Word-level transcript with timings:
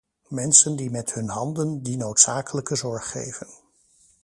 Mensen 0.29 0.75
die 0.75 0.89
met 0.89 1.13
hun 1.13 1.29
handen 1.29 1.83
die 1.83 1.97
noodzakelijke 1.97 2.75
zorg 2.75 3.09
geven. 3.11 3.47